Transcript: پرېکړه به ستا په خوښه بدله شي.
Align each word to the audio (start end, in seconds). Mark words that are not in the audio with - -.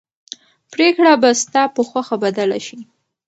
پرېکړه 0.73 1.11
به 1.21 1.29
ستا 1.41 1.61
په 1.75 1.81
خوښه 1.89 2.15
بدله 2.23 2.57
شي. 2.65 2.79